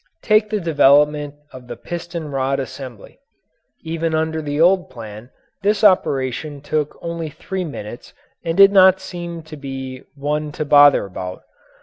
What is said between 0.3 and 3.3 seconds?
the development of the piston rod assembly.